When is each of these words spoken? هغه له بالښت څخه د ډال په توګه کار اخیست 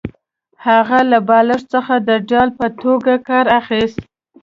هغه 0.65 0.99
له 1.11 1.19
بالښت 1.27 1.65
څخه 1.73 1.93
د 2.07 2.09
ډال 2.29 2.49
په 2.59 2.67
توګه 2.81 3.13
کار 3.29 3.45
اخیست 3.59 3.99